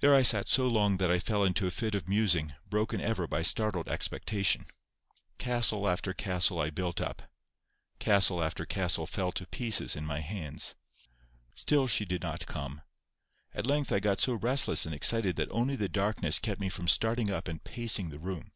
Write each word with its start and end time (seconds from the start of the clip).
There 0.00 0.12
I 0.16 0.22
sat 0.22 0.48
so 0.48 0.66
long 0.66 0.96
that 0.96 1.12
I 1.12 1.20
fell 1.20 1.44
into 1.44 1.68
a 1.68 1.70
fit 1.70 1.94
of 1.94 2.08
musing, 2.08 2.54
broken 2.68 3.00
ever 3.00 3.28
by 3.28 3.42
startled 3.42 3.86
expectation. 3.88 4.66
Castle 5.38 5.88
after 5.88 6.12
castle 6.12 6.58
I 6.58 6.70
built 6.70 7.00
up; 7.00 7.22
castle 8.00 8.42
after 8.42 8.66
castle 8.66 9.06
fell 9.06 9.30
to 9.30 9.46
pieces 9.46 9.94
in 9.94 10.04
my 10.04 10.18
hands. 10.18 10.74
Still 11.54 11.86
she 11.86 12.04
did 12.04 12.20
not 12.22 12.46
come. 12.46 12.80
At 13.52 13.64
length 13.64 13.92
I 13.92 14.00
got 14.00 14.20
so 14.20 14.32
restless 14.32 14.86
and 14.86 14.92
excited 14.92 15.36
that 15.36 15.52
only 15.52 15.76
the 15.76 15.88
darkness 15.88 16.40
kept 16.40 16.60
me 16.60 16.68
from 16.68 16.88
starting 16.88 17.30
up 17.30 17.46
and 17.46 17.62
pacing 17.62 18.08
the 18.10 18.18
room. 18.18 18.50